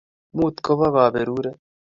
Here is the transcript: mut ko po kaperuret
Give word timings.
mut 0.35 0.55
ko 0.65 0.71
po 0.79 0.87
kaperuret 0.95 1.57